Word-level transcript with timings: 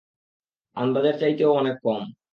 আন্দাজের 0.77 1.15
চাইতেও 1.21 1.51
অনেক 1.53 1.75
কম! 1.83 2.01